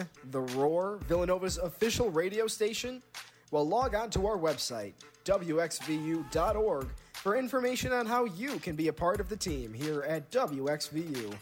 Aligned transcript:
89 0.00 0.08
The 0.30 0.40
Roar, 0.56 0.98
Villanova's 1.08 1.58
official 1.58 2.10
radio 2.10 2.46
station? 2.46 3.02
Well, 3.50 3.66
log 3.66 3.94
on 3.94 4.10
to 4.10 4.26
our 4.26 4.36
website, 4.36 4.92
wxvu.org, 5.24 6.88
for 7.14 7.36
information 7.36 7.92
on 7.92 8.06
how 8.06 8.24
you 8.24 8.58
can 8.58 8.76
be 8.76 8.88
a 8.88 8.92
part 8.92 9.20
of 9.20 9.28
the 9.28 9.36
team 9.36 9.72
here 9.72 10.02
at 10.02 10.30
WXVU. 10.30 11.34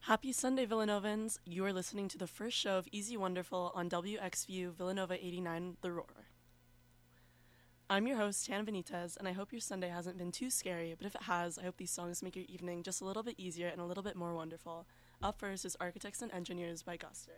Happy 0.00 0.32
Sunday, 0.32 0.66
Villanovans! 0.66 1.38
You 1.44 1.64
are 1.64 1.72
listening 1.72 2.08
to 2.08 2.18
the 2.18 2.26
first 2.26 2.56
show 2.56 2.76
of 2.76 2.88
Easy 2.90 3.16
Wonderful 3.16 3.70
on 3.74 3.88
WXVU 3.88 4.74
Villanova 4.74 5.14
89 5.14 5.76
The 5.80 5.92
Roar. 5.92 6.21
I'm 7.92 8.06
your 8.06 8.16
host, 8.16 8.46
Hannah 8.46 8.64
Benitez, 8.64 9.18
and 9.18 9.28
I 9.28 9.32
hope 9.32 9.52
your 9.52 9.60
Sunday 9.60 9.90
hasn't 9.90 10.16
been 10.16 10.32
too 10.32 10.48
scary, 10.48 10.94
but 10.96 11.06
if 11.06 11.14
it 11.14 11.24
has, 11.24 11.58
I 11.58 11.64
hope 11.64 11.76
these 11.76 11.90
songs 11.90 12.22
make 12.22 12.34
your 12.34 12.46
evening 12.48 12.82
just 12.82 13.02
a 13.02 13.04
little 13.04 13.22
bit 13.22 13.34
easier 13.36 13.68
and 13.68 13.82
a 13.82 13.84
little 13.84 14.02
bit 14.02 14.16
more 14.16 14.32
wonderful. 14.34 14.86
Up 15.22 15.38
first 15.38 15.66
is 15.66 15.76
Architects 15.78 16.22
and 16.22 16.32
Engineers 16.32 16.82
by 16.82 16.96
Guster. 16.96 17.36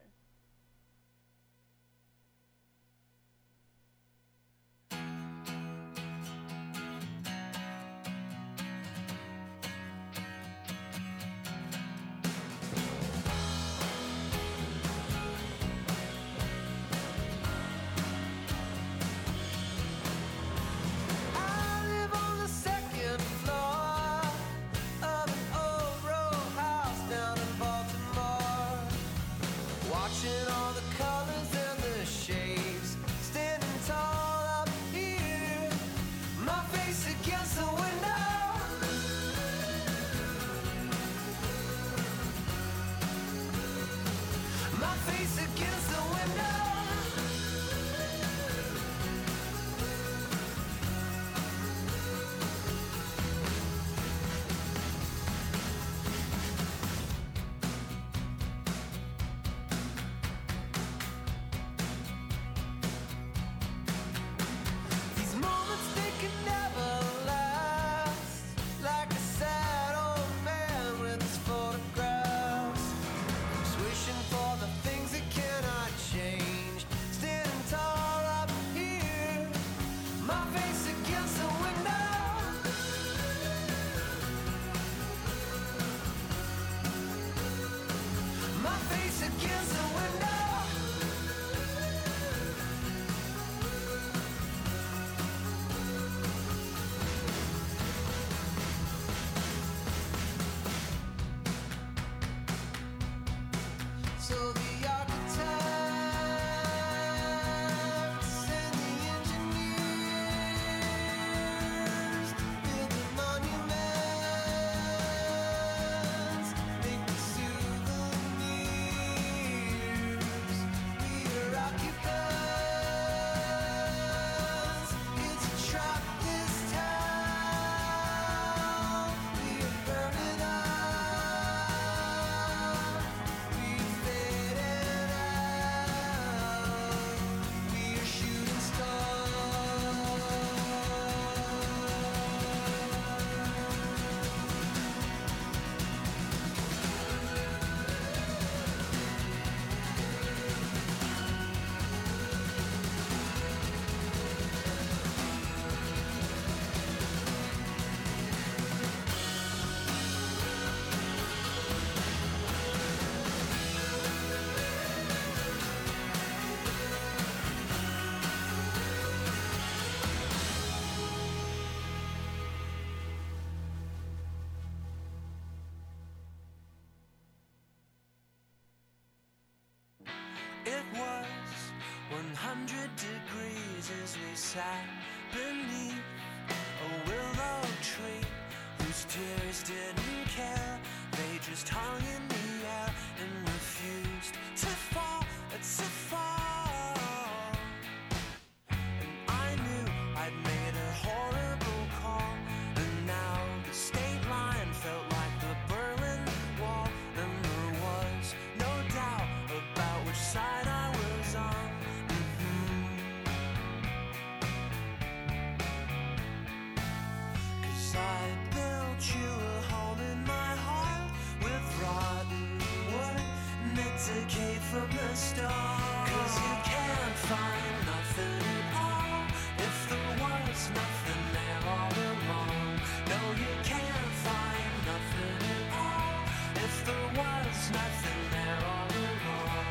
From 224.74 224.90
the 224.90 225.14
start. 225.14 226.08
Cause 226.08 226.34
you 226.44 226.54
can't 226.72 227.18
find 227.30 227.76
nothing 227.86 228.42
at 228.58 228.66
all 228.82 229.22
if 229.66 229.76
there 229.90 230.12
was 230.22 230.60
nothing 230.80 231.24
there 231.36 231.62
all 231.74 231.94
along. 232.10 232.74
No, 233.12 233.20
you 233.42 233.52
can't 233.70 234.12
find 234.26 234.74
nothing 234.90 235.40
at 235.56 235.66
all 235.82 236.18
if 236.64 236.74
there 236.86 237.08
was 237.20 237.58
nothing 237.78 238.22
there 238.34 238.60
all 238.72 238.90
along. 239.04 239.64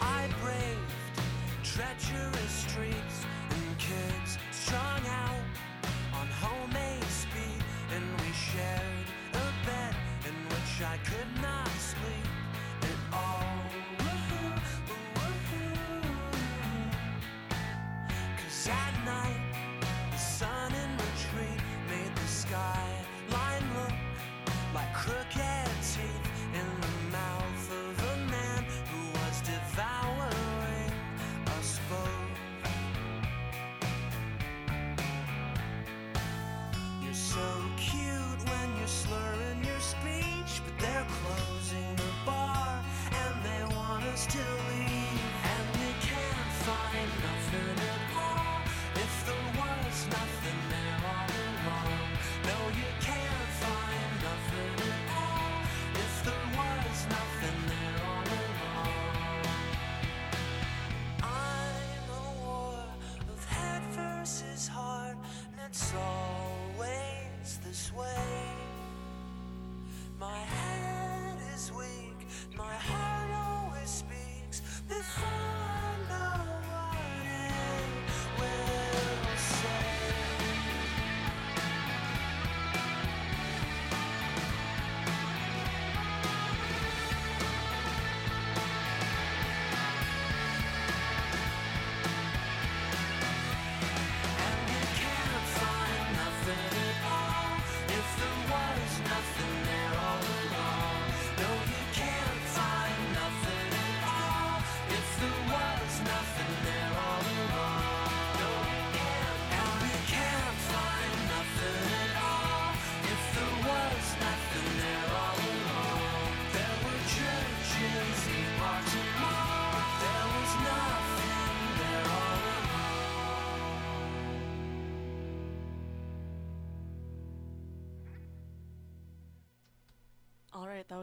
I 0.00 0.28
braved 0.40 0.93
treacherous 1.74 2.50
streets 2.50 3.26
and 3.50 3.78
kids 3.80 4.38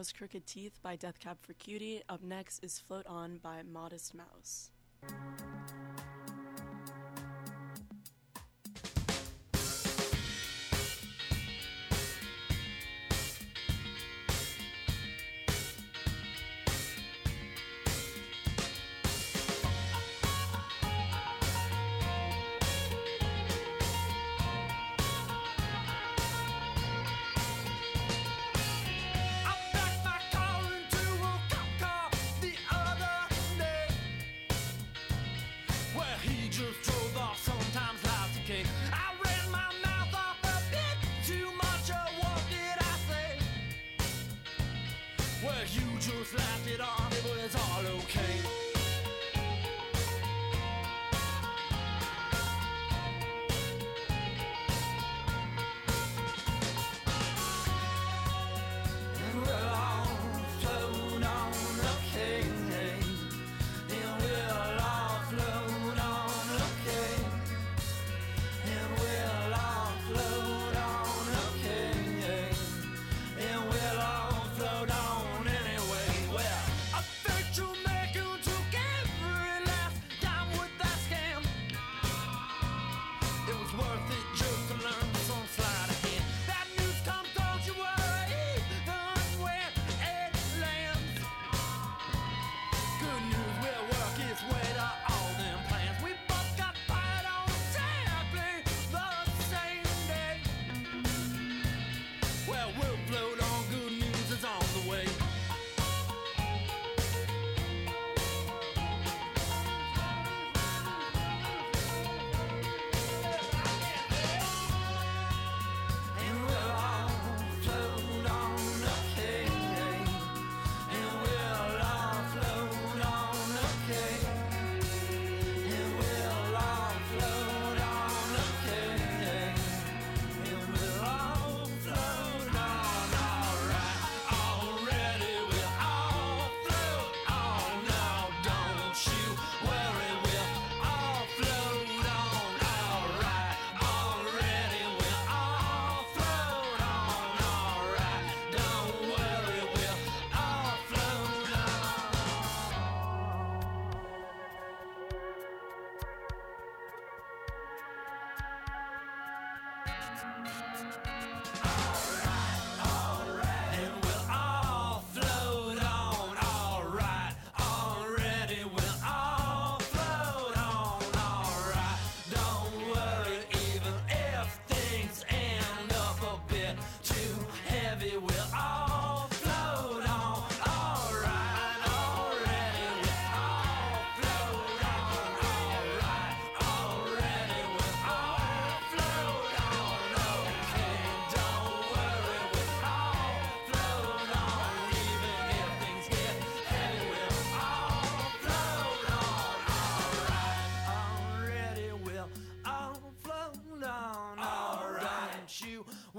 was 0.02 0.12
Crooked 0.12 0.44
Teeth 0.48 0.80
by 0.82 0.96
Death 0.96 1.20
Cab 1.20 1.36
for 1.42 1.52
Cutie. 1.52 2.02
Up 2.08 2.24
next 2.24 2.64
is 2.64 2.80
Float 2.80 3.06
On 3.06 3.36
by 3.36 3.62
Modest 3.62 4.16
Mouse. 4.16 4.72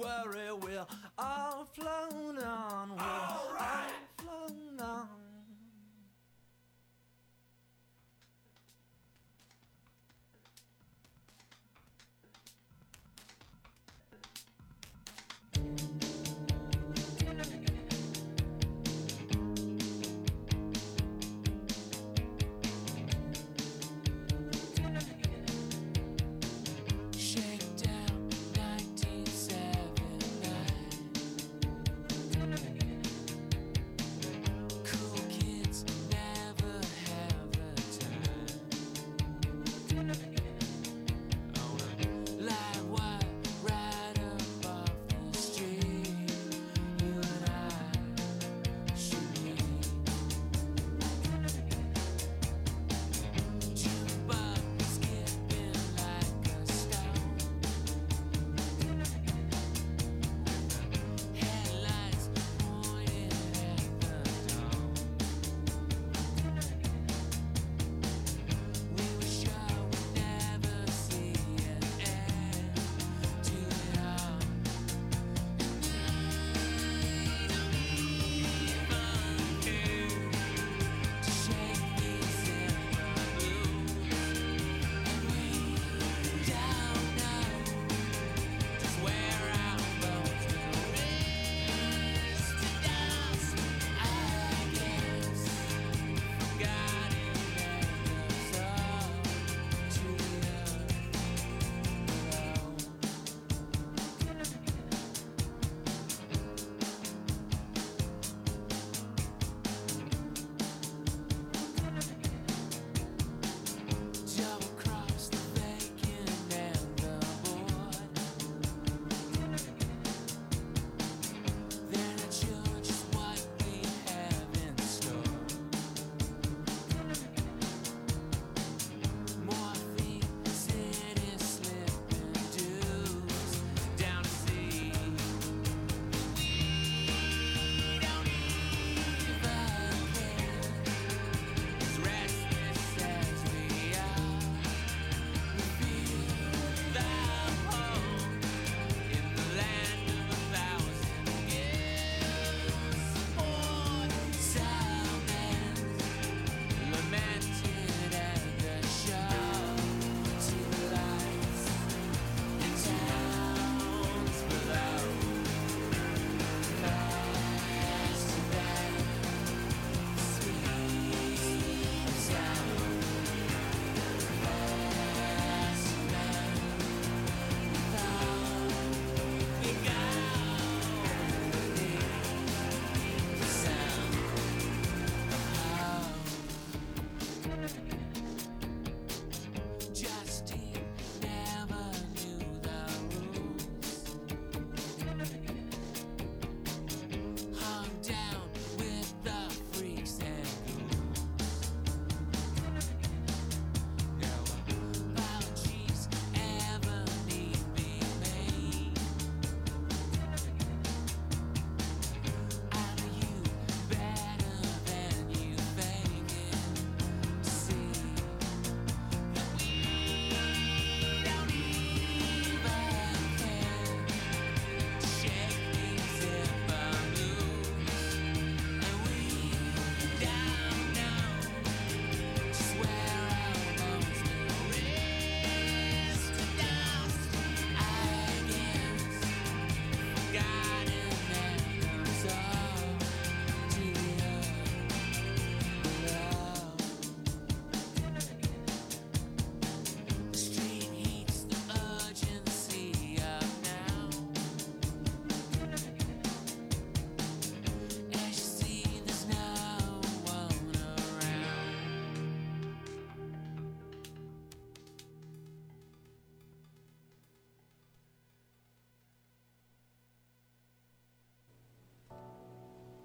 worry. 0.03 0.42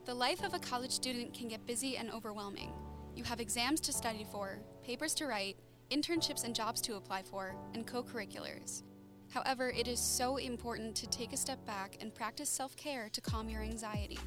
The 0.09 0.15
life 0.15 0.43
of 0.43 0.55
a 0.55 0.59
college 0.59 0.93
student 0.93 1.35
can 1.35 1.49
get 1.49 1.67
busy 1.67 1.99
and 1.99 2.11
overwhelming. 2.11 2.73
You 3.15 3.25
have 3.25 3.41
exams 3.41 3.79
to 3.81 3.93
study 3.93 4.25
for, 4.33 4.59
papers 4.83 5.13
to 5.17 5.27
write, 5.27 5.59
internships 5.91 6.45
and 6.45 6.55
jobs 6.55 6.81
to 6.81 6.97
apply 6.97 7.25
for, 7.25 7.55
and 7.75 7.87
co 7.87 8.03
curriculars. 8.03 8.85
However, 9.29 9.69
it 9.69 9.87
is 9.87 10.01
so 10.01 10.39
important 10.39 10.97
to 10.97 11.07
take 11.09 11.35
a 11.35 11.37
step 11.37 11.63
back 11.67 11.99
and 12.01 12.15
practice 12.15 12.49
self 12.49 12.75
care 12.75 13.11
to 13.11 13.21
calm 13.21 13.51
your 13.51 13.61
anxiety. 13.61 14.19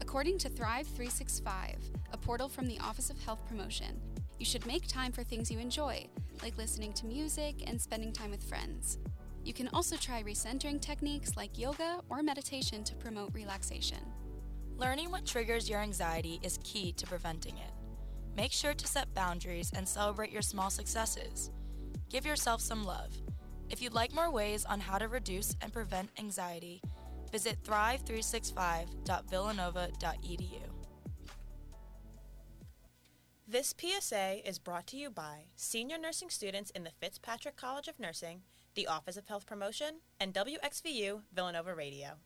According 0.00 0.38
to 0.38 0.48
Thrive 0.48 0.86
365, 0.86 1.76
a 2.14 2.16
portal 2.16 2.48
from 2.48 2.66
the 2.66 2.78
Office 2.78 3.10
of 3.10 3.22
Health 3.22 3.46
Promotion, 3.46 4.00
you 4.38 4.46
should 4.46 4.64
make 4.64 4.88
time 4.88 5.12
for 5.12 5.22
things 5.22 5.50
you 5.50 5.58
enjoy, 5.58 6.06
like 6.42 6.56
listening 6.56 6.94
to 6.94 7.04
music 7.04 7.56
and 7.66 7.78
spending 7.78 8.14
time 8.14 8.30
with 8.30 8.48
friends. 8.48 8.96
You 9.44 9.52
can 9.52 9.68
also 9.74 9.96
try 9.96 10.22
recentering 10.22 10.80
techniques 10.80 11.36
like 11.36 11.58
yoga 11.58 12.00
or 12.08 12.22
meditation 12.22 12.82
to 12.84 12.94
promote 12.94 13.34
relaxation. 13.34 13.98
Learning 14.80 15.10
what 15.10 15.26
triggers 15.26 15.68
your 15.68 15.80
anxiety 15.80 16.40
is 16.42 16.58
key 16.64 16.92
to 16.92 17.06
preventing 17.06 17.58
it. 17.58 17.70
Make 18.34 18.50
sure 18.50 18.72
to 18.72 18.86
set 18.86 19.12
boundaries 19.12 19.70
and 19.76 19.86
celebrate 19.86 20.32
your 20.32 20.40
small 20.40 20.70
successes. 20.70 21.50
Give 22.08 22.24
yourself 22.24 22.62
some 22.62 22.84
love. 22.84 23.14
If 23.68 23.82
you'd 23.82 23.92
like 23.92 24.14
more 24.14 24.30
ways 24.30 24.64
on 24.64 24.80
how 24.80 24.96
to 24.96 25.06
reduce 25.06 25.54
and 25.60 25.70
prevent 25.70 26.08
anxiety, 26.18 26.80
visit 27.30 27.62
thrive365.villanova.edu. 27.62 30.62
This 33.46 33.74
PSA 33.78 34.48
is 34.48 34.58
brought 34.58 34.86
to 34.86 34.96
you 34.96 35.10
by 35.10 35.48
senior 35.56 35.98
nursing 35.98 36.30
students 36.30 36.70
in 36.70 36.84
the 36.84 36.92
Fitzpatrick 37.02 37.56
College 37.56 37.88
of 37.88 38.00
Nursing, 38.00 38.44
the 38.74 38.86
Office 38.86 39.18
of 39.18 39.28
Health 39.28 39.44
Promotion, 39.44 40.00
and 40.18 40.32
WXVU 40.32 41.20
Villanova 41.34 41.74
Radio. 41.74 42.16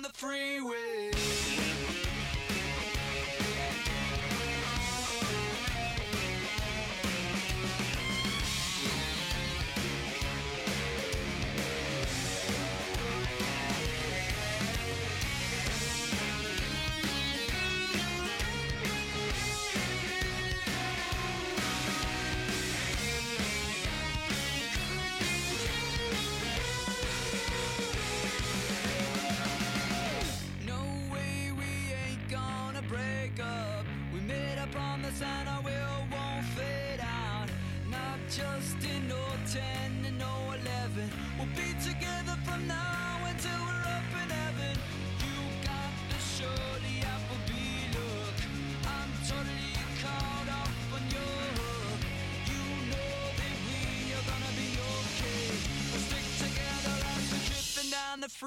Down 0.00 0.10
the 0.10 0.18
freeway. 0.18 0.49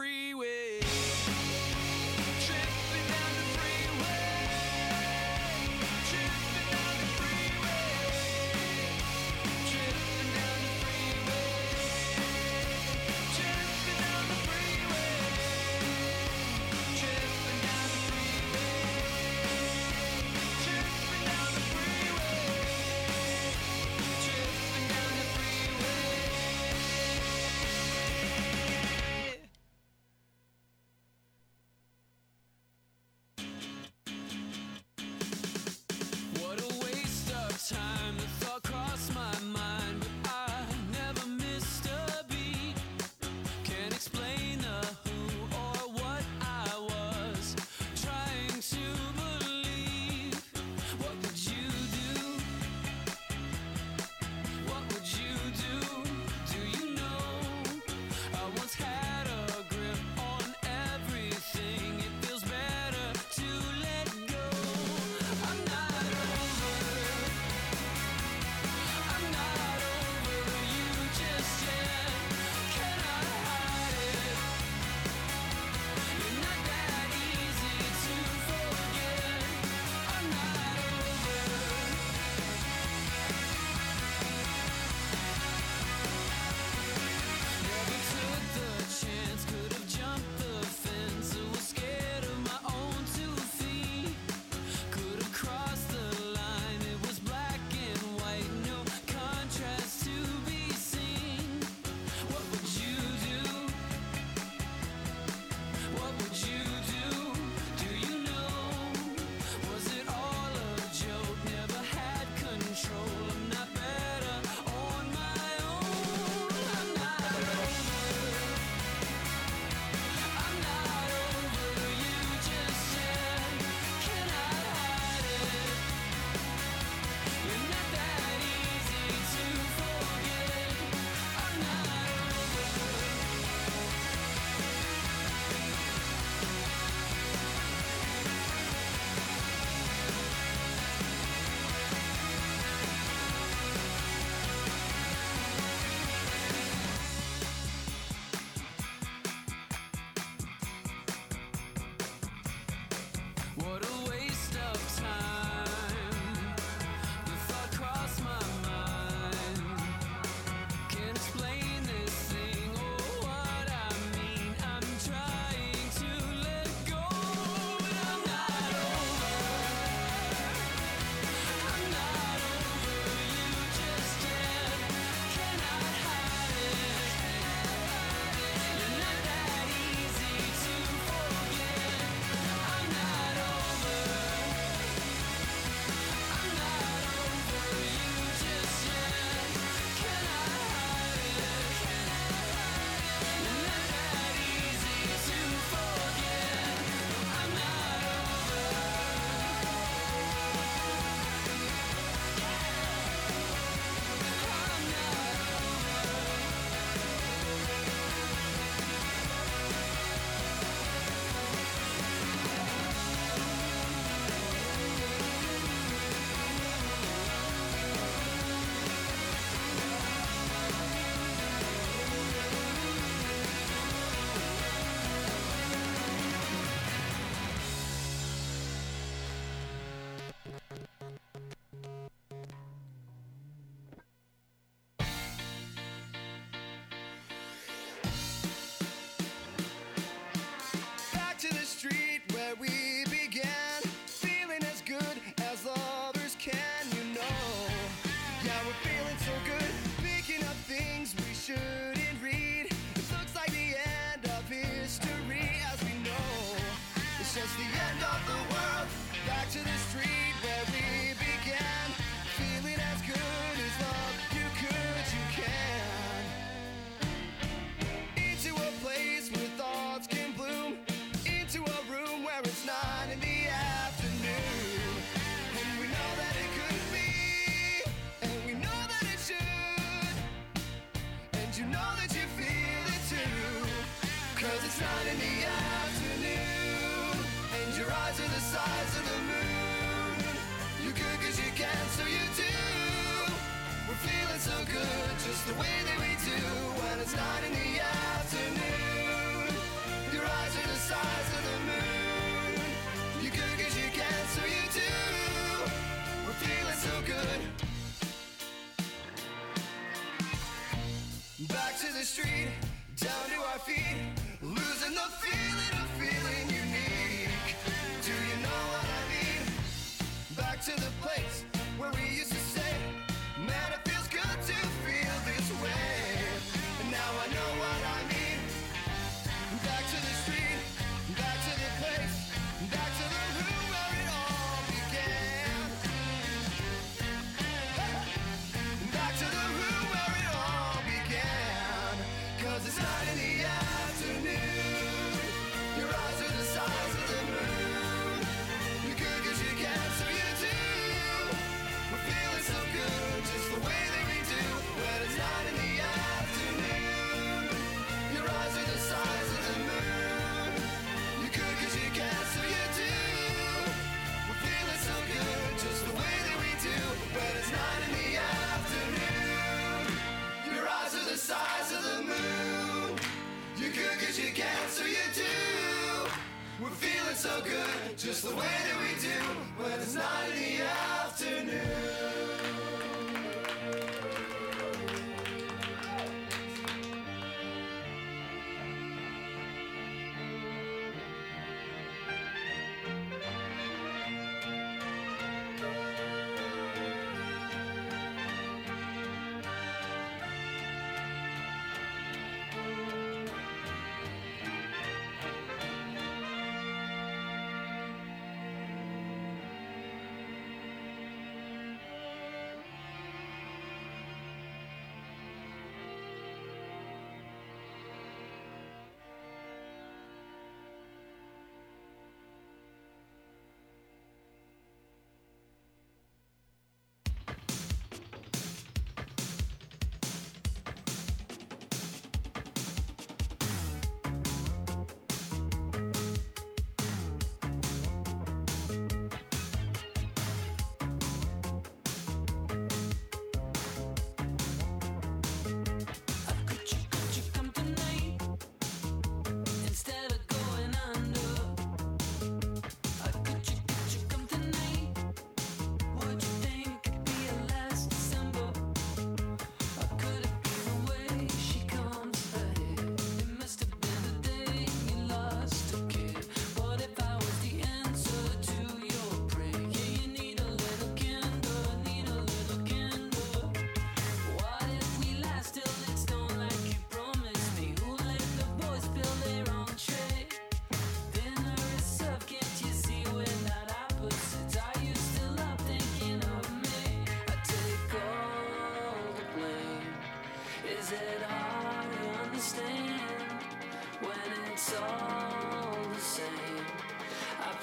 The 0.03 0.52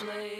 I 0.03 0.39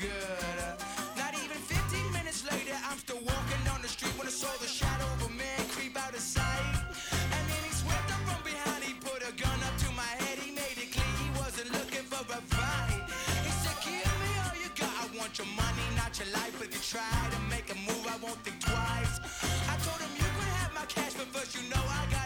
Good. 0.00 0.74
Not 1.18 1.34
even 1.34 1.58
15 1.58 2.12
minutes 2.12 2.46
later, 2.46 2.76
I'm 2.86 2.98
still 2.98 3.18
walking 3.18 3.62
down 3.64 3.82
the 3.82 3.88
street 3.90 4.14
when 4.18 4.26
I 4.26 4.30
saw 4.30 4.50
the 4.62 4.70
shadow 4.70 5.06
of 5.18 5.26
a 5.26 5.32
man 5.34 5.58
creep 5.74 5.98
out 5.98 6.14
of 6.14 6.22
sight. 6.22 6.74
And 7.34 7.42
then 7.50 7.62
he 7.66 7.72
swept 7.74 8.06
up 8.14 8.22
from 8.30 8.40
behind, 8.46 8.84
he 8.84 8.94
put 8.94 9.26
a 9.26 9.32
gun 9.34 9.58
up 9.66 9.74
to 9.84 9.88
my 9.98 10.12
head, 10.22 10.38
he 10.38 10.50
made 10.54 10.78
it 10.78 10.90
clear 10.94 11.12
he 11.18 11.30
wasn't 11.34 11.70
looking 11.74 12.06
for 12.06 12.22
a 12.22 12.40
fight. 12.54 13.02
He 13.42 13.50
said, 13.62 13.76
Give 13.82 14.14
me 14.22 14.30
all 14.46 14.56
you 14.62 14.70
got, 14.78 14.94
I 15.02 15.06
want 15.18 15.34
your 15.38 15.50
money, 15.58 15.86
not 15.98 16.14
your 16.18 16.30
life. 16.30 16.54
If 16.62 16.70
you 16.74 16.82
try 16.82 17.18
to 17.34 17.40
make 17.50 17.66
a 17.74 17.78
move, 17.82 18.04
I 18.06 18.16
won't 18.22 18.38
think 18.46 18.62
twice. 18.62 19.14
I 19.66 19.74
told 19.82 19.98
him 19.98 20.12
you 20.14 20.28
could 20.36 20.52
have 20.62 20.72
my 20.78 20.86
cash, 20.86 21.14
but 21.18 21.26
first 21.34 21.58
you 21.58 21.64
know 21.70 21.82
I 21.82 22.06
gotta 22.06 22.17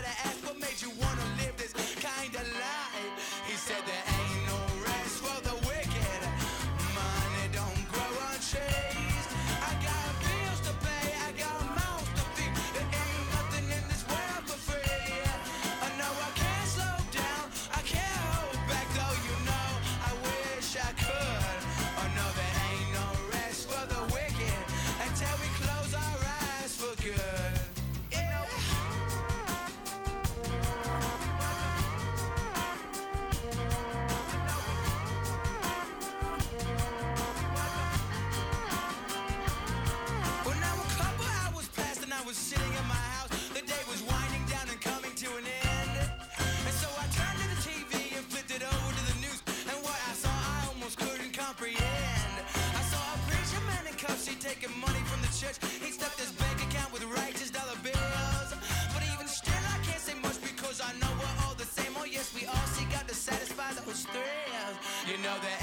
taking 54.54 54.80
money 54.80 55.00
from 55.08 55.20
the 55.22 55.32
church. 55.32 55.56
He 55.80 55.92
stuffed 55.92 56.20
his 56.20 56.32
bank 56.32 56.56
account 56.68 56.92
with 56.92 57.04
righteous 57.04 57.50
dollar 57.50 57.78
bills. 57.82 58.50
But 58.92 59.02
even 59.12 59.26
still, 59.26 59.64
I 59.74 59.78
can't 59.86 60.00
say 60.00 60.14
much 60.20 60.38
because 60.42 60.80
I 60.80 60.92
know 61.00 61.08
we're 61.16 61.36
all 61.44 61.54
the 61.54 61.64
same. 61.64 61.92
Oh, 61.96 62.04
yes, 62.04 62.34
we 62.36 62.44
all 62.46 62.66
seek 62.76 62.92
out 62.98 63.08
to 63.08 63.14
satisfy 63.14 63.72
those 63.80 64.04
thrills. 64.12 64.76
You 65.08 65.16
know, 65.24 65.36
there 65.40 65.60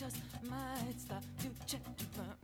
Just 0.04 0.20
might 0.49 0.99
stop 0.99 1.24
to 1.39 1.47
check 1.66 1.82
you 1.99 2.08
out. 2.20 2.36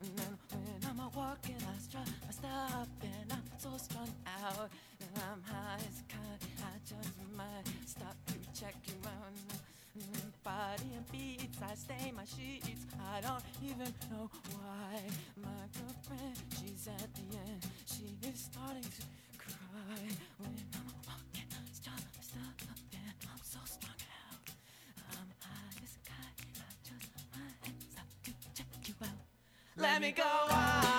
When 0.00 0.82
I'm 0.84 0.98
walking, 1.14 1.54
I 1.54 1.78
strut 1.78 2.08
my 2.26 2.32
stuff, 2.32 2.88
and 3.02 3.32
I'm 3.32 3.42
so 3.56 3.70
strung 3.76 4.10
out. 4.26 4.68
And 5.00 5.22
I'm 5.30 5.42
high 5.46 5.78
as 5.78 6.02
kite, 6.08 6.42
I 6.58 6.74
just 6.82 7.14
might 7.36 7.66
stop 7.86 8.16
to 8.26 8.60
check 8.60 8.74
you 8.86 8.94
out. 9.06 9.62
Body 10.42 10.90
and 10.96 11.06
beats, 11.12 11.58
I 11.62 11.74
stain 11.74 12.14
my 12.16 12.24
sheets. 12.24 12.86
I 13.14 13.20
don't 13.20 13.44
even 13.62 13.92
know 14.10 14.30
why. 14.58 14.98
My 15.36 15.64
girlfriend, 15.78 16.36
she's 16.58 16.88
at 16.88 17.14
the 17.14 17.38
end. 17.46 17.62
She 17.86 18.16
is 18.26 18.48
starting 18.50 18.82
to 18.82 19.02
Let 29.80 30.00
me 30.02 30.10
go 30.10 30.24
on. 30.50 30.97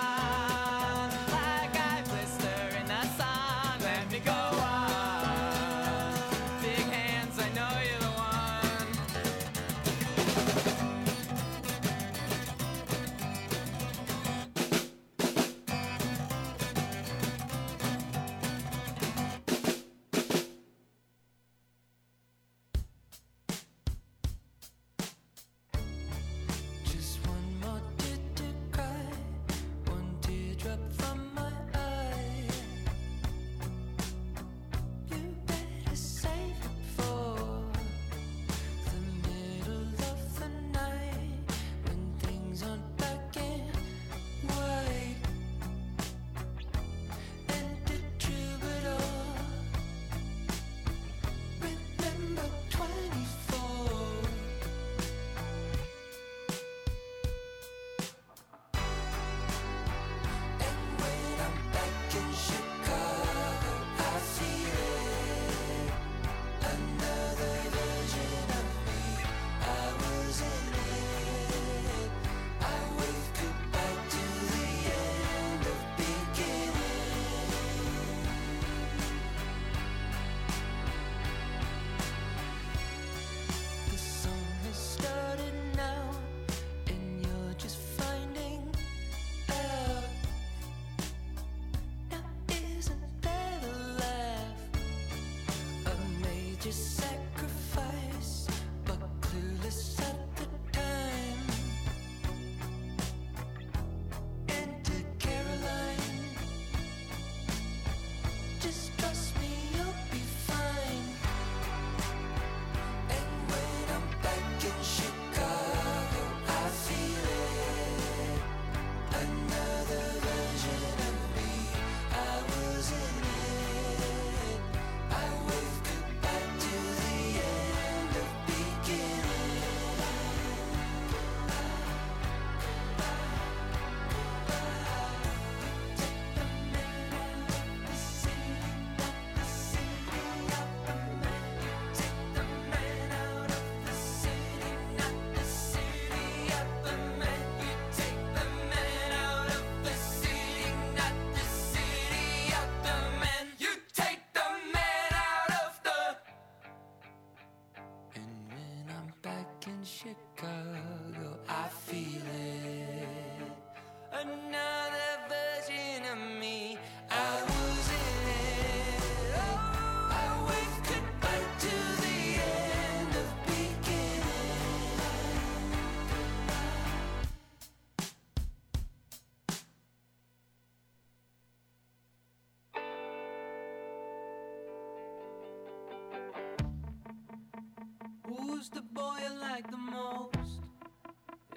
The 188.72 188.82
boy 188.82 189.18
you 189.28 189.40
like 189.40 189.68
the 189.70 189.76
most? 189.76 190.60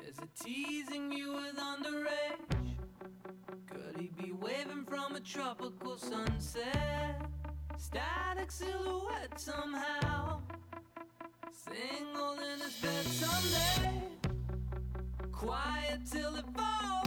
Is 0.08 0.18
it 0.18 0.30
teasing 0.44 1.12
you 1.12 1.34
with 1.34 1.58
underage? 1.58 2.76
Could 3.68 4.02
he 4.02 4.08
be 4.20 4.32
waving 4.32 4.86
from 4.86 5.16
a 5.16 5.20
tropical 5.20 5.98
sunset? 5.98 7.22
Static 7.78 8.52
silhouette 8.52 9.40
somehow. 9.40 10.42
Single 11.52 12.40
in 12.40 12.60
his 12.60 12.76
bed 12.82 13.06
someday. 13.06 14.04
Quiet 15.32 16.00
till 16.12 16.36
it 16.36 16.46
falls. 16.56 17.03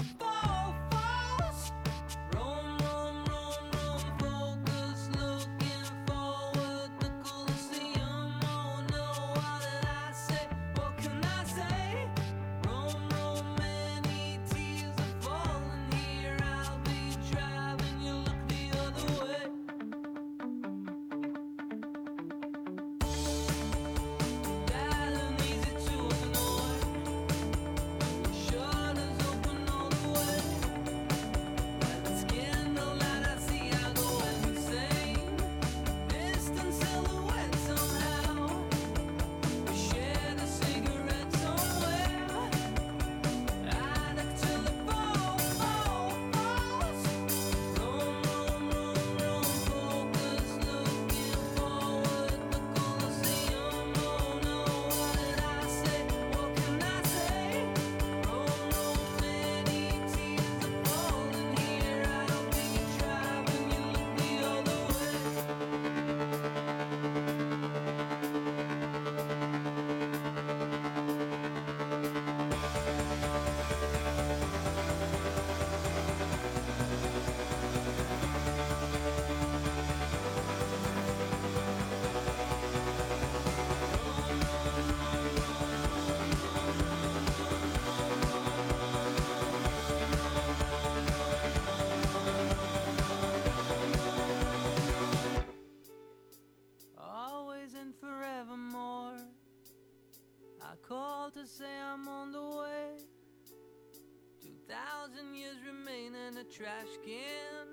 trash 106.57 106.97
can 107.05 107.69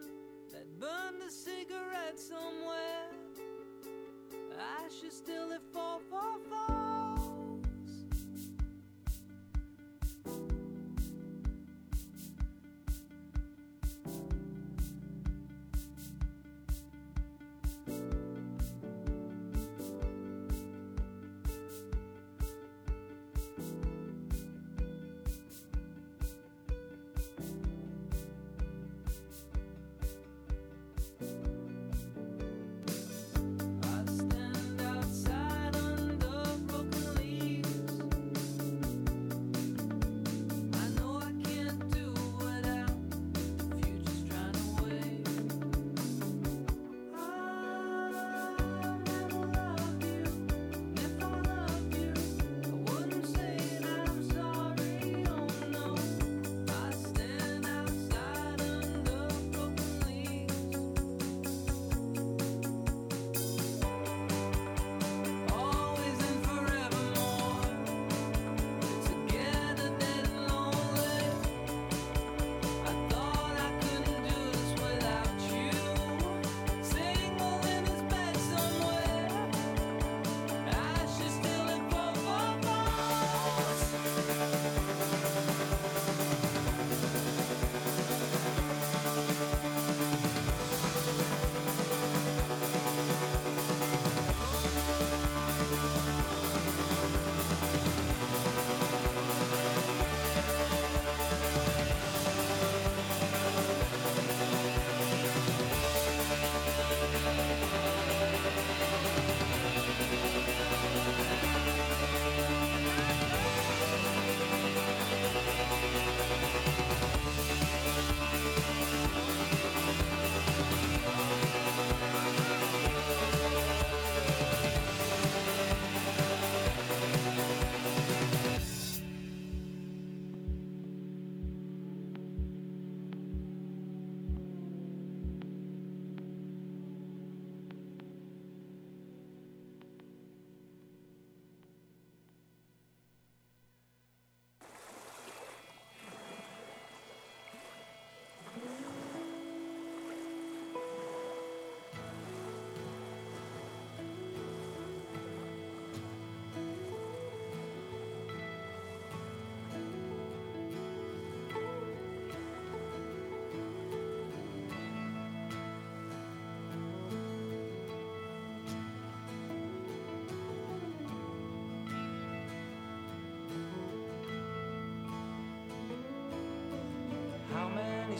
that 0.51 0.67
burned 0.77 1.21
a 1.25 1.31
cigarette 1.31 2.19
somewhere. 2.19 3.07
Ashes 4.85 5.15
still 5.15 5.53
at 5.53 5.61
444. 5.71 7.02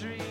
dream. 0.00 0.29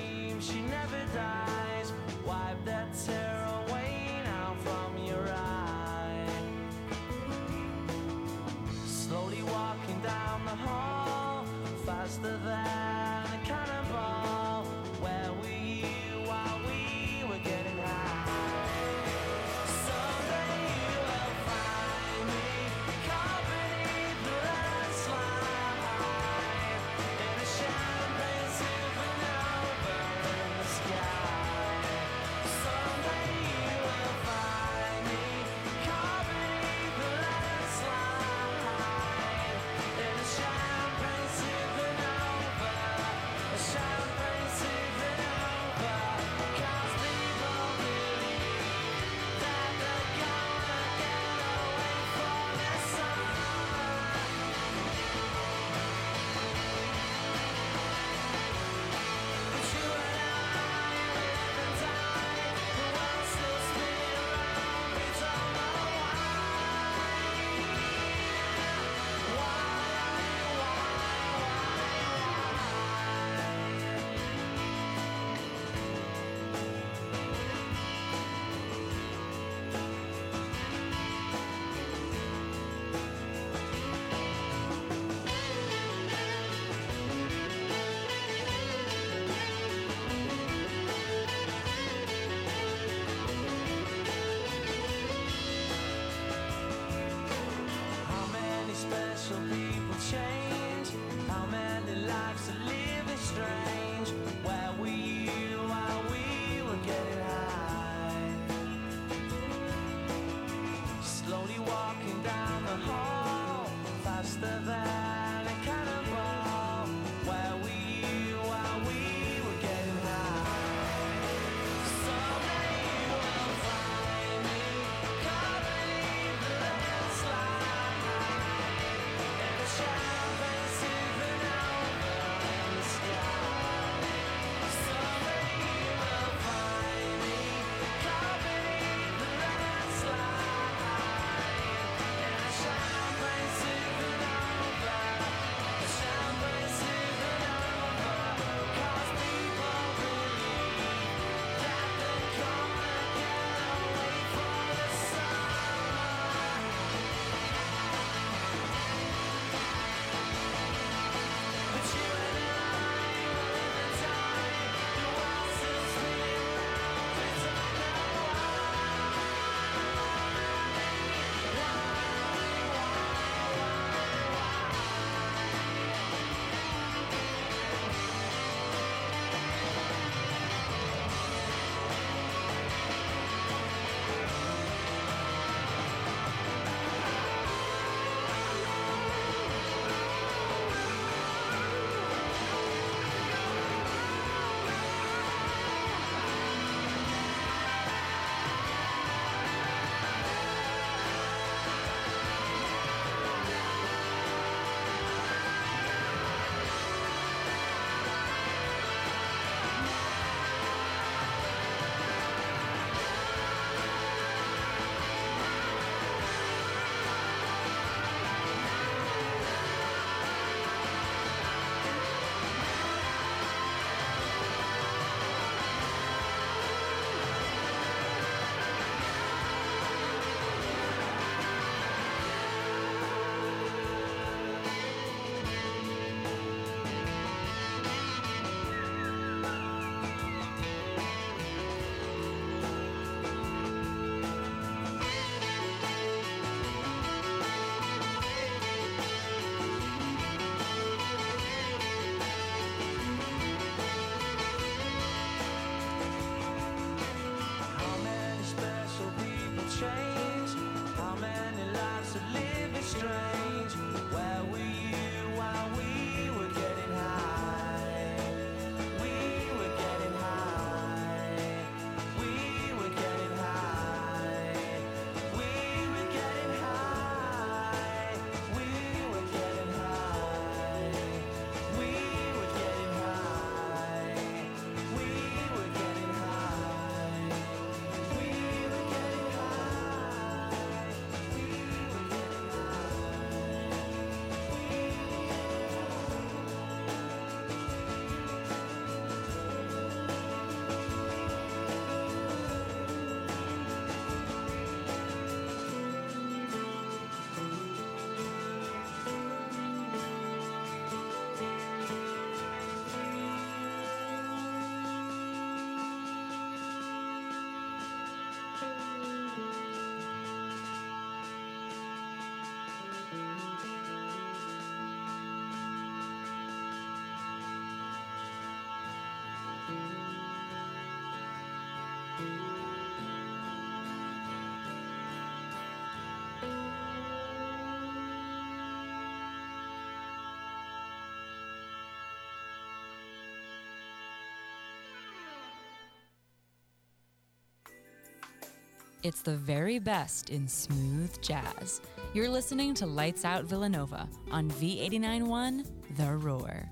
It's 349.01 349.21
the 349.21 349.37
very 349.37 349.79
best 349.79 350.29
in 350.29 350.45
smooth 350.45 351.21
jazz. 351.21 351.79
You're 352.13 352.27
listening 352.27 352.73
to 352.75 352.85
Lights 352.85 353.23
Out 353.23 353.45
Villanova 353.45 354.09
on 354.29 354.51
V891 354.51 355.65
The 355.95 356.15
Roar. 356.15 356.69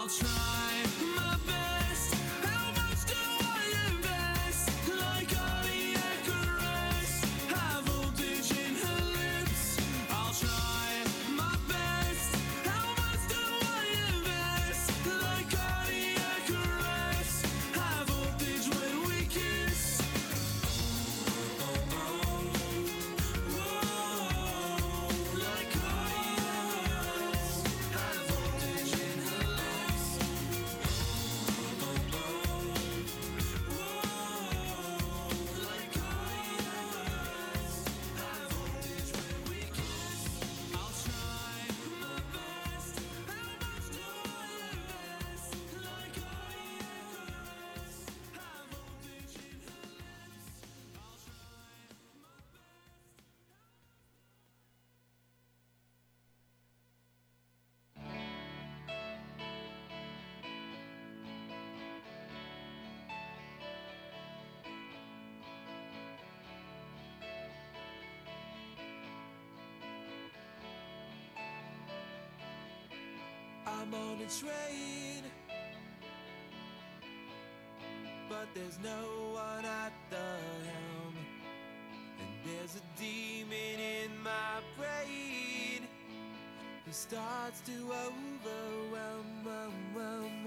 I'll 0.00 0.08
try. 0.08 1.19
I'm 73.80 73.94
on 73.94 74.18
a 74.20 74.28
train, 74.28 75.22
but 78.28 78.46
there's 78.54 78.78
no 78.84 79.32
one 79.32 79.64
at 79.64 79.92
the 80.10 80.16
helm. 80.16 81.14
And 82.20 82.28
there's 82.44 82.76
a 82.76 83.00
demon 83.00 83.80
in 83.80 84.22
my 84.22 84.60
brain 84.76 85.88
who 86.84 86.92
starts 86.92 87.62
to 87.62 87.72
overwhelm, 87.72 89.44
whelm, 89.44 89.72
whelm, 89.94 90.44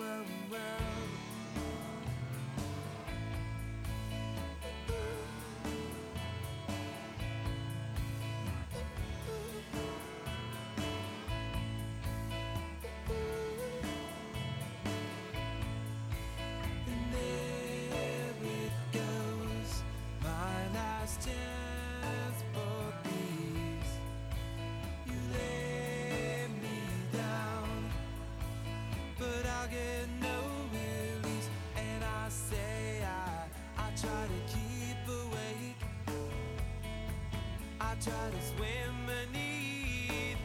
try 38.04 38.30
to 38.32 38.42
swim 38.46 38.96
beneath. 39.06 40.38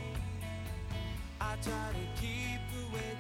I 1.41 1.57
try 1.61 1.91
to 1.91 2.23
keep 2.23 2.63
awake, 2.87 3.19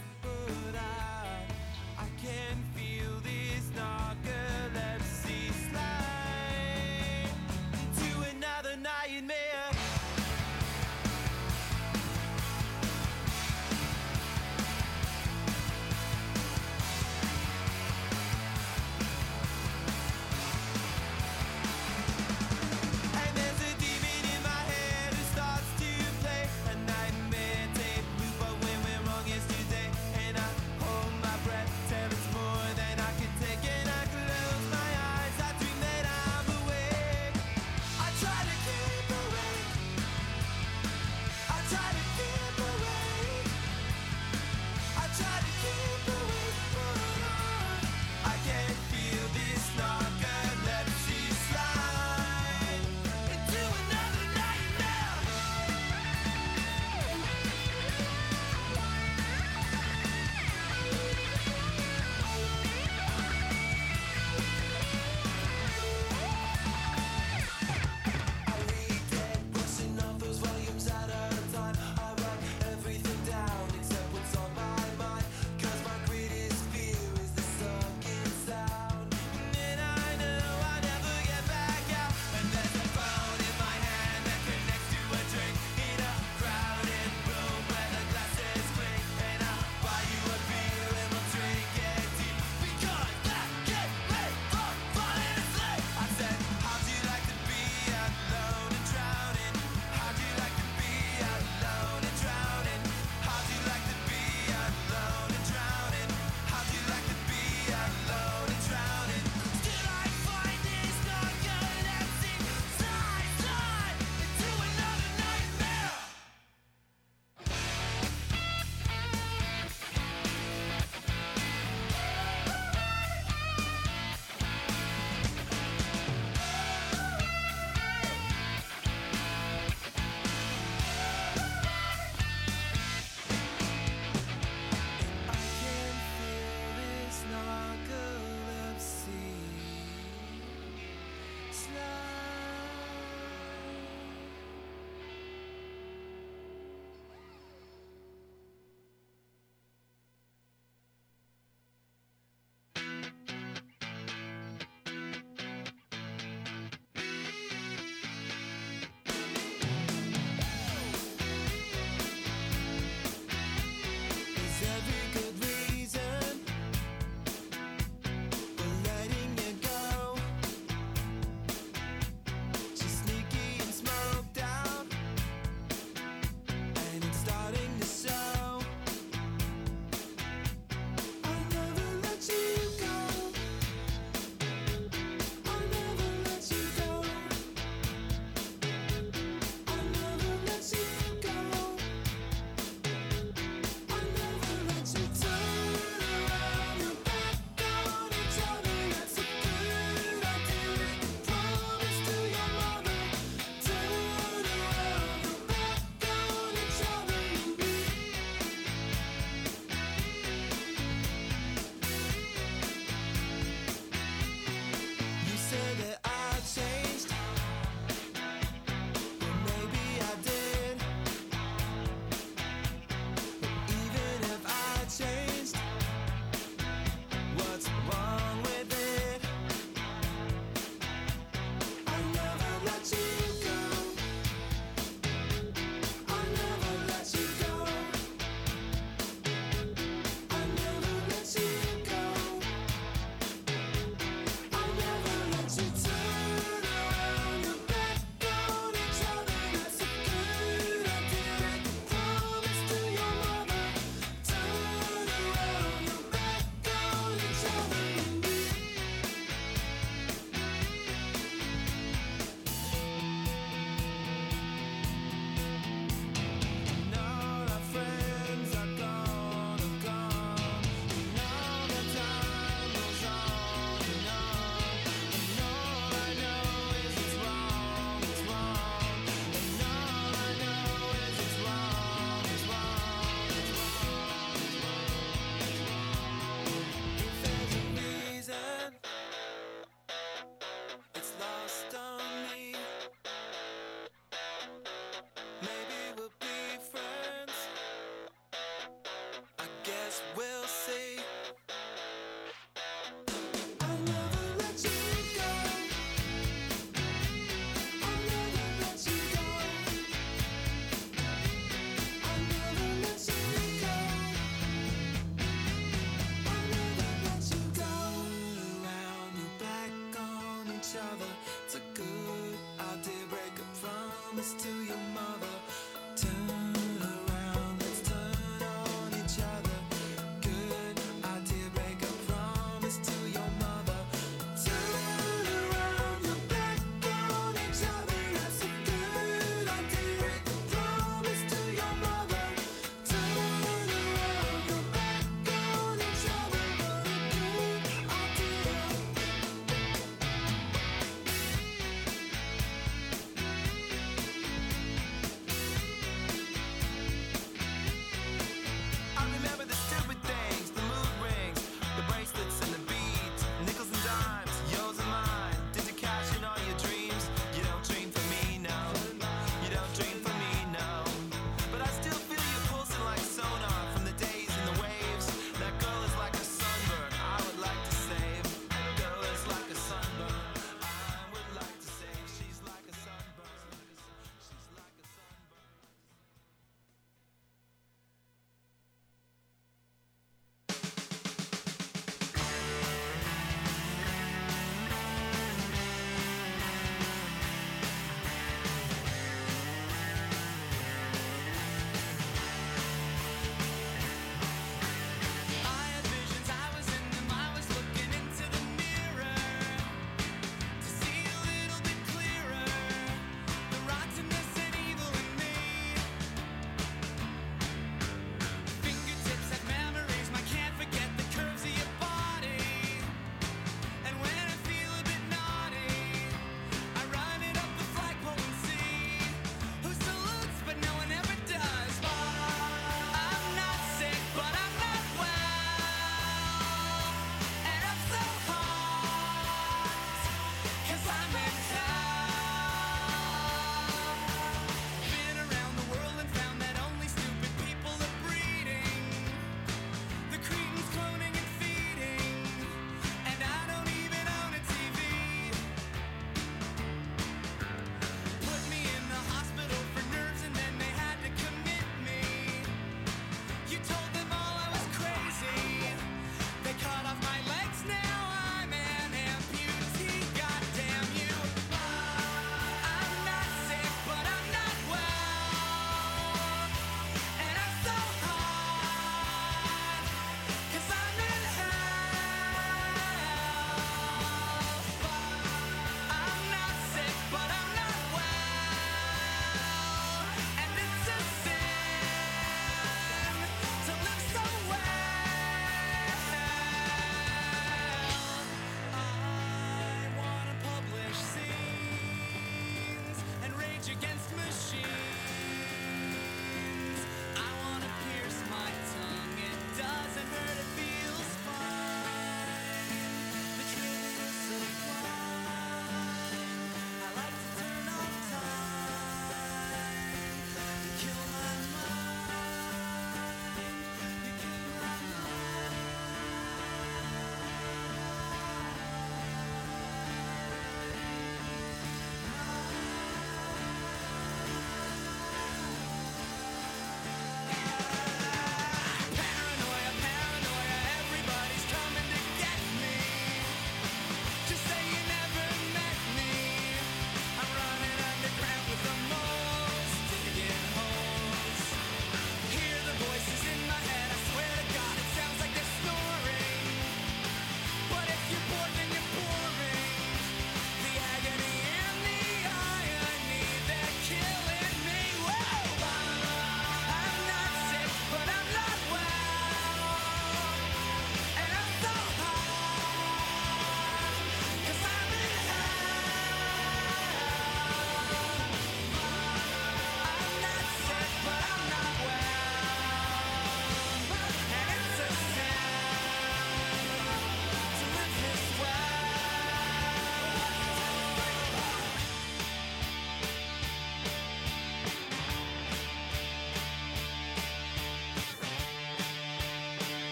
promise 324.19 324.35
to 324.43 324.58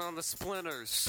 on 0.00 0.14
the 0.14 0.22
splinters. 0.22 1.08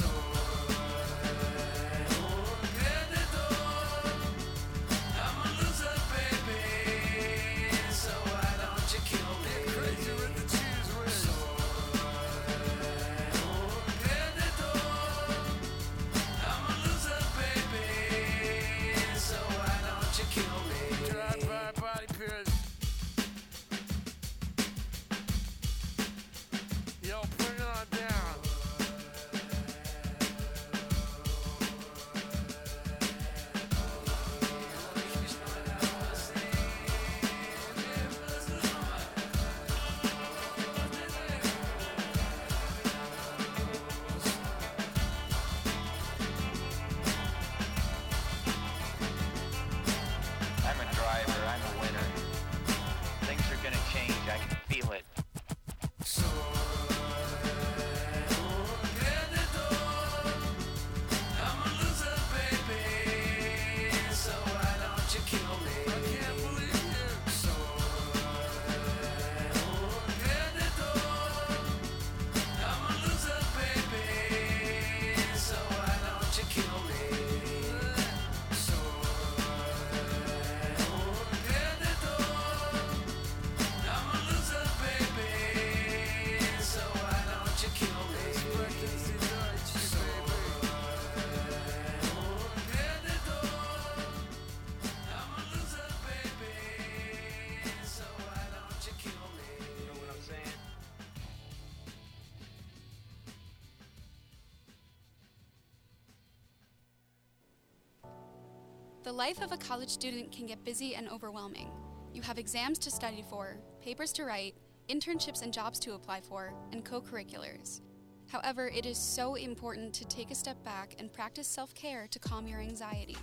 The 109.10 109.16
life 109.16 109.42
of 109.42 109.50
a 109.50 109.56
college 109.56 109.88
student 109.88 110.30
can 110.30 110.46
get 110.46 110.64
busy 110.64 110.94
and 110.94 111.08
overwhelming. 111.08 111.68
You 112.14 112.22
have 112.22 112.38
exams 112.38 112.78
to 112.78 112.92
study 112.92 113.24
for, 113.28 113.56
papers 113.82 114.12
to 114.12 114.24
write, 114.24 114.54
internships 114.88 115.42
and 115.42 115.52
jobs 115.52 115.80
to 115.80 115.94
apply 115.94 116.20
for, 116.20 116.54
and 116.70 116.84
co 116.84 117.00
curriculars. 117.00 117.82
However, 118.28 118.68
it 118.68 118.86
is 118.86 118.96
so 118.96 119.34
important 119.34 119.92
to 119.94 120.04
take 120.04 120.30
a 120.30 120.34
step 120.36 120.62
back 120.62 120.94
and 121.00 121.12
practice 121.12 121.48
self 121.48 121.74
care 121.74 122.06
to 122.06 122.20
calm 122.20 122.46
your 122.46 122.60
anxiety. 122.60 123.16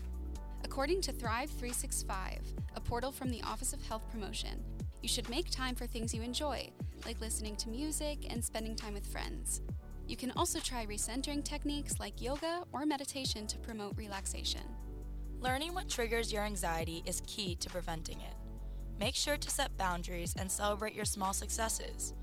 According 0.65 0.99
to 1.03 1.13
Thrive 1.13 1.51
365, 1.51 2.41
a 2.75 2.81
portal 2.81 3.13
from 3.13 3.29
the 3.29 3.41
Office 3.43 3.71
of 3.71 3.81
Health 3.81 4.11
Promotion, 4.11 4.61
you 5.01 5.07
should 5.07 5.29
make 5.29 5.49
time 5.49 5.73
for 5.73 5.87
things 5.87 6.13
you 6.13 6.21
enjoy, 6.21 6.69
like 7.05 7.21
listening 7.21 7.55
to 7.55 7.69
music 7.69 8.29
and 8.29 8.43
spending 8.43 8.75
time 8.75 8.93
with 8.93 9.07
friends. 9.07 9.61
You 10.05 10.17
can 10.17 10.33
also 10.35 10.59
try 10.59 10.85
recentering 10.85 11.45
techniques 11.45 11.97
like 11.97 12.21
yoga 12.21 12.65
or 12.73 12.85
meditation 12.85 13.47
to 13.47 13.57
promote 13.59 13.95
relaxation. 13.95 14.63
Learning 15.39 15.75
what 15.75 15.87
triggers 15.87 16.33
your 16.33 16.43
anxiety 16.43 17.03
is 17.05 17.21
key 17.27 17.55
to 17.57 17.69
preventing 17.69 18.19
it. 18.21 18.33
Make 18.99 19.13
sure 19.13 19.37
to 19.37 19.51
set 19.51 19.77
boundaries 19.77 20.33
and 20.39 20.51
celebrate 20.51 20.95
your 20.95 21.05
small 21.05 21.31
successes. 21.31 22.15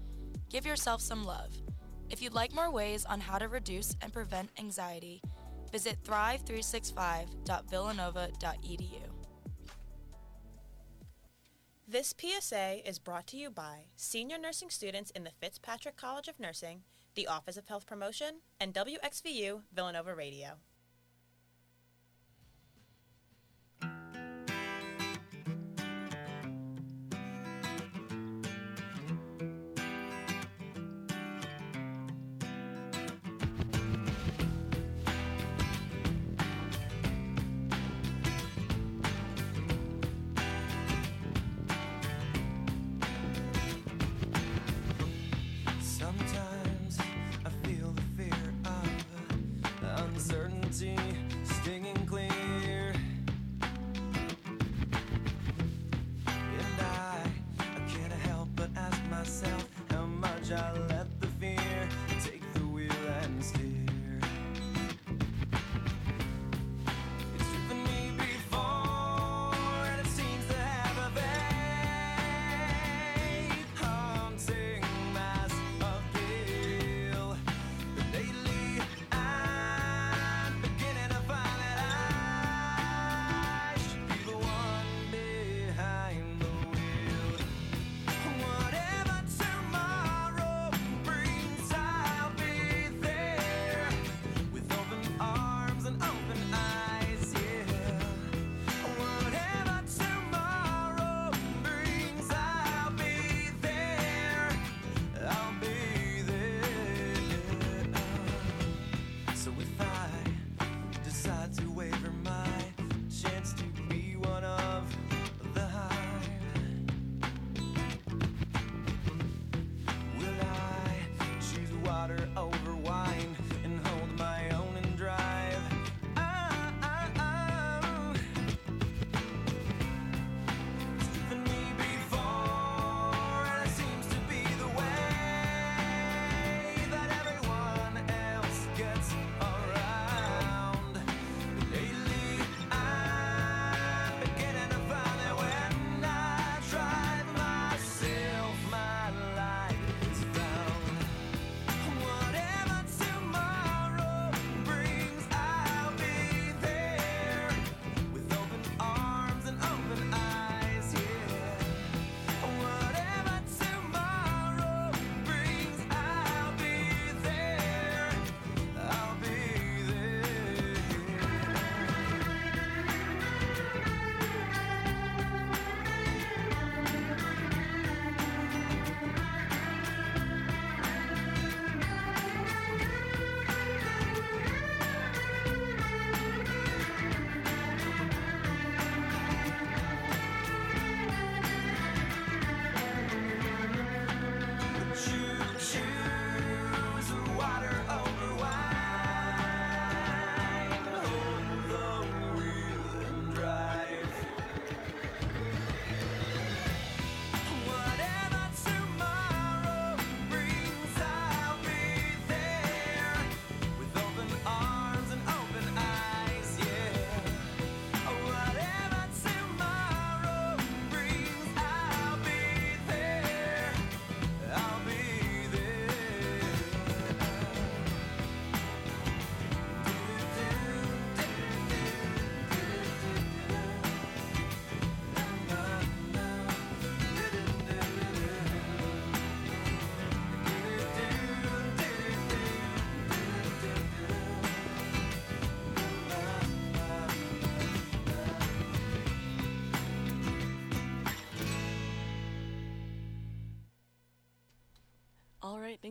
Give 0.51 0.67
yourself 0.67 1.01
some 1.01 1.25
love. 1.25 1.53
If 2.11 2.21
you'd 2.21 2.35
like 2.35 2.53
more 2.53 2.73
ways 2.73 3.05
on 3.05 3.21
how 3.21 3.39
to 3.39 3.47
reduce 3.49 3.95
and 4.03 4.13
prevent 4.13 4.51
anxiety, 4.59 5.23
visit 5.71 6.03
thrive365.villanova.edu. 6.03 9.03
This 11.87 12.15
PSA 12.19 12.89
is 12.89 12.99
brought 12.99 13.29
to 13.29 13.37
you 13.37 13.51
by 13.51 13.85
senior 13.95 14.39
nursing 14.39 14.71
students 14.71 15.13
in 15.13 15.23
the 15.23 15.31
Fitzpatrick 15.41 15.97
College 15.97 16.27
of 16.27 16.41
Nursing, 16.41 16.83
the 17.15 17.29
Office 17.29 17.57
of 17.57 17.69
Health 17.69 17.87
Promotion, 17.87 18.41
and 18.59 18.75
WXVU 18.75 19.63
Villanova 19.73 20.17
Radio. 20.17 20.59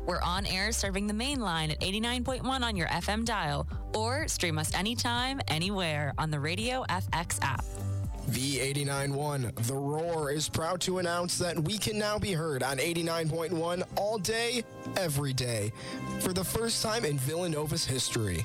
We're 0.07 0.23
on 0.23 0.47
air 0.47 0.73
serving 0.73 1.07
the 1.07 1.15
main 1.15 1.41
line 1.41 1.71
at 1.71 1.81
89.1 1.81 2.45
on 2.63 2.77
your 2.77 2.89
FM 2.89 3.25
dial, 3.25 3.67
or 3.95 4.29
stream 4.29 4.59
us 4.59 4.75
anytime, 4.75 5.41
anywhere 5.49 6.13
on 6.19 6.31
the 6.31 6.41
Radio 6.41 6.85
FX 6.89 7.39
app. 7.43 7.65
V89.1 8.31 9.55
The 9.67 9.75
Roar 9.75 10.31
is 10.31 10.49
proud 10.49 10.81
to 10.83 10.99
announce 10.99 11.37
that 11.39 11.59
we 11.59 11.79
can 11.79 11.99
now 11.99 12.19
be 12.19 12.33
heard 12.33 12.63
on 12.63 12.79
89.1 12.79 13.83
all 13.97 14.19
day, 14.19 14.65
every 14.97 15.33
day, 15.33 15.73
for 16.21 16.33
the 16.33 16.45
first 16.45 16.83
time 16.83 17.05
in 17.05 17.19
Villanova's 17.19 17.85
history. 17.85 18.45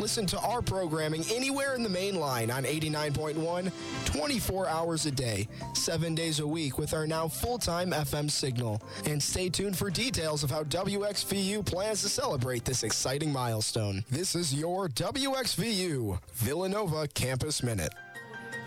Listen 0.00 0.26
to 0.26 0.38
our 0.40 0.62
programming 0.62 1.22
anywhere 1.30 1.74
in 1.74 1.82
the 1.82 1.88
main 1.88 2.18
line 2.18 2.50
on 2.50 2.64
89.1, 2.64 3.70
24 4.06 4.66
hours 4.66 5.06
a 5.06 5.10
day, 5.10 5.46
7 5.74 6.14
days 6.14 6.40
a 6.40 6.46
week 6.46 6.78
with 6.78 6.94
our 6.94 7.06
now 7.06 7.28
full-time 7.28 7.90
FM 7.90 8.30
signal. 8.30 8.82
And 9.06 9.22
stay 9.22 9.50
tuned 9.50 9.76
for 9.76 9.90
details 9.90 10.42
of 10.42 10.50
how 10.50 10.64
WXVU 10.64 11.64
plans 11.66 12.02
to 12.02 12.08
celebrate 12.08 12.64
this 12.64 12.82
exciting 12.82 13.30
milestone. 13.30 14.04
This 14.10 14.34
is 14.34 14.54
your 14.54 14.88
WXVU 14.88 16.18
Villanova 16.32 17.06
Campus 17.08 17.62
Minute. 17.62 17.92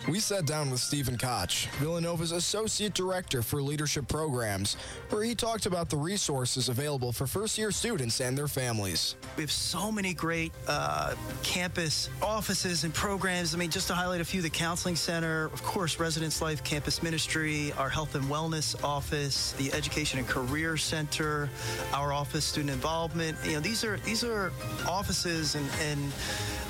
We 0.08 0.20
sat 0.20 0.46
down 0.46 0.70
with 0.70 0.82
Stephen 0.82 1.18
Koch, 1.18 1.70
Villanova's 1.80 2.34
Associate 2.34 2.94
Director 2.94 3.42
for 3.42 3.62
Leadership 3.62 4.06
Programs, 4.10 4.76
where 5.10 5.24
he 5.24 5.34
talked 5.34 5.66
about 5.66 5.90
the 5.90 5.96
resources 5.96 6.68
available 6.68 7.14
for 7.14 7.26
first 7.26 7.58
year 7.58 7.72
students 7.72 8.20
and 8.20 8.38
their 8.38 8.50
families. 8.50 9.16
We 9.38 9.44
have 9.44 9.52
so 9.52 9.94
many 9.94 10.14
great 10.14 10.52
uh, 10.68 11.16
campus 11.42 12.10
offices 12.22 12.84
and 12.84 12.94
programs. 12.94 13.56
I 13.56 13.58
mean, 13.58 13.70
just 13.70 13.88
to 13.88 13.94
highlight 13.94 14.20
a 14.20 14.26
few, 14.26 14.42
the 14.42 14.50
Counseling 14.50 14.98
Center, 14.98 15.46
of 15.46 15.64
course, 15.64 15.98
Residence 15.98 16.42
Life 16.42 16.66
Campus 16.66 17.02
Ministry, 17.02 17.72
our 17.78 17.90
Health 17.90 18.16
and 18.16 18.26
Wellness 18.26 18.84
Office, 18.84 19.54
the 19.54 19.72
Education 19.72 20.20
and 20.20 20.28
Career 20.28 20.76
Center, 20.76 21.50
our 21.94 22.12
Office 22.12 22.44
Student 22.44 22.72
Involvement. 22.72 23.38
You 23.46 23.54
know, 23.54 23.60
these 23.62 23.86
are 23.86 23.96
these 24.00 24.26
are 24.26 24.52
offices 24.86 25.56
and, 25.56 25.70
and 25.82 26.12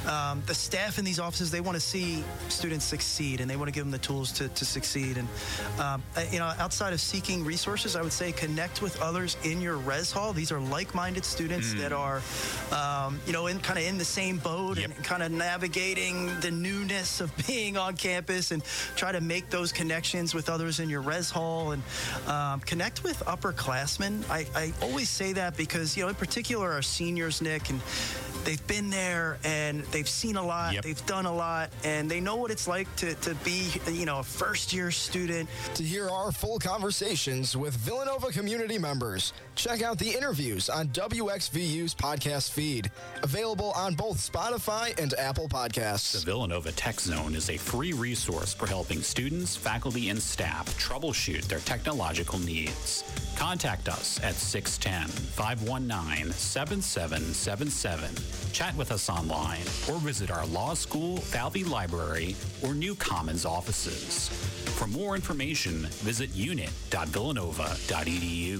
um, 0.07 0.43
the 0.45 0.53
staff 0.53 0.99
in 0.99 1.05
these 1.05 1.19
offices, 1.19 1.49
they 1.49 1.61
want 1.61 1.75
to 1.75 1.81
see 1.81 2.23
students 2.49 2.85
succeed 2.85 3.22
and 3.23 3.49
they 3.49 3.55
want 3.55 3.67
to 3.67 3.71
give 3.71 3.83
them 3.83 3.91
the 3.91 3.97
tools 3.97 4.31
to, 4.33 4.47
to 4.49 4.65
succeed. 4.65 5.17
And, 5.17 5.27
um, 5.79 6.03
uh, 6.15 6.23
you 6.31 6.39
know, 6.39 6.51
outside 6.59 6.93
of 6.93 6.99
seeking 6.99 7.43
resources, 7.45 7.95
I 7.95 8.01
would 8.01 8.11
say 8.11 8.31
connect 8.31 8.81
with 8.81 9.01
others 9.01 9.37
in 9.43 9.61
your 9.61 9.77
res 9.77 10.11
hall. 10.11 10.33
These 10.33 10.51
are 10.51 10.59
like 10.59 10.93
minded 10.93 11.25
students 11.25 11.73
that 11.75 11.93
are, 11.93 12.21
um, 12.71 13.19
you 13.25 13.33
know, 13.33 13.47
in 13.47 13.59
kind 13.59 13.79
of 13.79 13.85
in 13.85 13.97
the 13.97 14.05
same 14.05 14.37
boat 14.37 14.77
and 14.77 14.93
kind 15.03 15.23
of 15.23 15.31
navigating 15.31 16.29
the 16.41 16.51
newness 16.51 17.21
of 17.21 17.31
being 17.47 17.77
on 17.77 17.95
campus 17.95 18.51
and 18.51 18.63
try 18.95 19.11
to 19.11 19.21
make 19.21 19.49
those 19.49 19.71
connections 19.71 20.33
with 20.33 20.49
others 20.49 20.79
in 20.79 20.89
your 20.89 21.01
res 21.01 21.29
hall 21.29 21.71
and 21.71 21.83
um, 22.27 22.59
connect 22.61 23.03
with 23.03 23.19
upperclassmen. 23.25 24.29
I, 24.29 24.45
I 24.55 24.73
always 24.81 25.09
say 25.09 25.33
that 25.33 25.55
because, 25.57 25.95
you 25.95 26.03
know, 26.03 26.09
in 26.09 26.15
particular, 26.15 26.71
our 26.71 26.81
seniors, 26.81 27.41
Nick, 27.41 27.69
and 27.69 27.79
they've 28.43 28.65
been 28.67 28.89
there 28.89 29.37
and 29.43 29.83
they've 29.85 30.07
seen 30.07 30.35
a 30.35 30.45
lot, 30.45 30.75
they've 30.83 31.05
done 31.05 31.25
a 31.25 31.33
lot, 31.33 31.69
and 31.83 32.09
they 32.09 32.19
know 32.19 32.35
what 32.35 32.51
it's 32.51 32.67
like 32.67 32.93
to, 32.97 33.13
to 33.15 33.35
be, 33.35 33.71
you 33.91 34.05
know, 34.05 34.19
a 34.19 34.23
first 34.23 34.73
year 34.73 34.91
student. 34.91 35.49
To 35.75 35.83
hear 35.83 36.09
our 36.09 36.31
full 36.31 36.59
conversations 36.59 37.55
with 37.55 37.75
Villanova 37.75 38.27
community 38.27 38.77
members, 38.77 39.33
check 39.55 39.81
out 39.81 39.97
the 39.97 40.09
interviews 40.09 40.69
on 40.69 40.87
WXVU's 40.89 41.95
podcast 41.95 42.51
feed, 42.51 42.91
available 43.21 43.71
on 43.75 43.95
both 43.95 44.17
Spotify 44.17 44.97
and 45.01 45.13
Apple 45.15 45.47
Podcasts. 45.47 46.13
The 46.13 46.25
Villanova 46.25 46.71
Tech 46.71 46.99
Zone 46.99 47.35
is 47.35 47.49
a 47.49 47.57
free 47.57 47.93
resource 47.93 48.53
for 48.53 48.67
helping 48.67 49.01
students, 49.01 49.55
faculty, 49.55 50.09
and 50.09 50.21
staff 50.21 50.65
troubleshoot 50.77 51.43
their 51.45 51.59
technological 51.59 52.39
needs. 52.39 53.03
Contact 53.35 53.89
us 53.89 54.21
at 54.23 54.35
610 54.35 55.09
519 55.09 56.33
7777. 56.33 58.32
Chat 58.51 58.75
with 58.75 58.91
us 58.91 59.09
online 59.09 59.61
or 59.89 59.97
visit 59.99 60.29
our 60.31 60.45
law 60.47 60.73
school, 60.73 61.17
Falvey 61.17 61.63
Library, 61.63 62.35
or 62.63 62.73
New 62.73 62.95
Commons 62.95 63.45
offices. 63.45 64.29
For 64.77 64.87
more 64.87 65.15
information, 65.15 65.85
visit 66.01 66.33
unit.villanova.edu. 66.35 68.59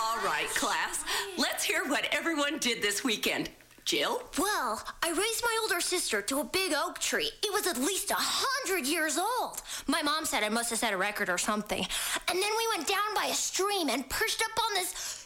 All 0.00 0.18
right, 0.24 0.48
class. 0.54 1.04
Let's 1.36 1.64
hear 1.64 1.84
what 1.88 2.06
everyone 2.12 2.58
did 2.58 2.80
this 2.82 3.04
weekend. 3.04 3.50
Jill? 3.84 4.22
Well, 4.38 4.82
I 5.02 5.10
raised 5.10 5.42
my 5.42 5.58
older 5.62 5.80
sister 5.80 6.22
to 6.22 6.40
a 6.40 6.44
big 6.44 6.72
oak 6.74 6.98
tree. 6.98 7.30
It 7.42 7.52
was 7.52 7.66
at 7.66 7.76
least 7.76 8.10
a 8.10 8.16
hundred 8.16 8.86
years 8.86 9.18
old. 9.18 9.60
My 9.86 10.00
mom 10.00 10.24
said 10.24 10.42
I 10.42 10.48
must 10.48 10.70
have 10.70 10.78
set 10.78 10.94
a 10.94 10.96
record 10.96 11.28
or 11.28 11.36
something. 11.36 11.86
And 12.28 12.42
then 12.42 12.50
we 12.58 12.68
went 12.76 12.88
down 12.88 13.14
by 13.14 13.26
a 13.26 13.34
stream 13.34 13.90
and 13.90 14.08
perched 14.08 14.42
up 14.42 14.58
on 14.64 14.74
this 14.74 15.23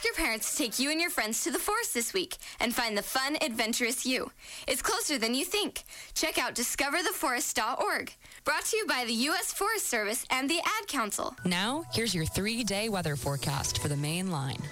Ask 0.00 0.16
your 0.16 0.26
parents 0.26 0.52
to 0.52 0.56
take 0.56 0.78
you 0.78 0.90
and 0.90 0.98
your 0.98 1.10
friends 1.10 1.44
to 1.44 1.50
the 1.50 1.58
forest 1.58 1.92
this 1.92 2.14
week 2.14 2.38
and 2.58 2.74
find 2.74 2.96
the 2.96 3.02
fun, 3.02 3.36
adventurous 3.42 4.06
you. 4.06 4.30
It's 4.66 4.80
closer 4.80 5.18
than 5.18 5.34
you 5.34 5.44
think. 5.44 5.84
Check 6.14 6.38
out 6.38 6.54
discovertheforest.org. 6.54 8.14
Brought 8.46 8.64
to 8.64 8.76
you 8.78 8.86
by 8.86 9.04
the 9.04 9.12
U.S. 9.12 9.52
Forest 9.52 9.90
Service 9.90 10.24
and 10.30 10.48
the 10.48 10.56
Ad 10.56 10.88
Council. 10.88 11.36
Now, 11.44 11.84
here's 11.92 12.14
your 12.14 12.24
three 12.24 12.64
day 12.64 12.88
weather 12.88 13.14
forecast 13.14 13.82
for 13.82 13.88
the 13.88 13.96
main 13.98 14.30
line. 14.30 14.62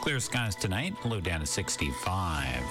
Clear 0.00 0.20
skies 0.20 0.54
tonight, 0.54 0.94
low 1.04 1.20
down 1.20 1.40
to 1.40 1.46
65. 1.46 2.62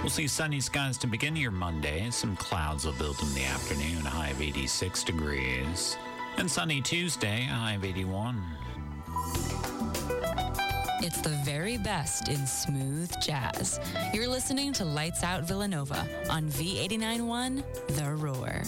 We'll 0.00 0.10
see 0.10 0.26
sunny 0.26 0.60
skies 0.60 0.98
to 0.98 1.06
begin 1.06 1.36
your 1.36 1.52
Monday. 1.52 2.10
Some 2.10 2.34
clouds 2.34 2.84
will 2.84 2.94
build 2.94 3.22
in 3.22 3.32
the 3.34 3.44
afternoon, 3.44 4.04
high 4.04 4.30
of 4.30 4.42
86 4.42 5.04
degrees. 5.04 5.96
And 6.36 6.50
sunny 6.50 6.80
Tuesday, 6.80 7.44
a 7.44 7.54
high 7.54 7.74
of 7.74 7.84
81. 7.84 8.42
It's 11.04 11.20
the 11.20 11.30
very 11.30 11.78
best 11.78 12.28
in 12.28 12.46
smooth 12.46 13.12
jazz. 13.20 13.80
You're 14.14 14.28
listening 14.28 14.72
to 14.74 14.84
Lights 14.84 15.24
Out 15.24 15.42
Villanova 15.42 16.06
on 16.30 16.44
V891 16.44 17.64
The 17.96 18.14
Roar. 18.14 18.62